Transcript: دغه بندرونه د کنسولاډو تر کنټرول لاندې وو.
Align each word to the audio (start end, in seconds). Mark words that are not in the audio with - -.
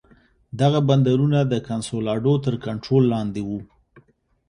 دغه 0.59 0.79
بندرونه 0.89 1.39
د 1.45 1.53
کنسولاډو 1.67 2.33
تر 2.45 2.53
کنټرول 2.65 3.03
لاندې 3.13 3.41
وو. 3.47 3.59